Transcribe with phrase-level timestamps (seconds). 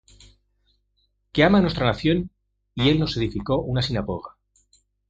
[1.31, 2.31] Que ama nuestra nación,
[2.73, 4.35] y él nos edificó una sinagoga.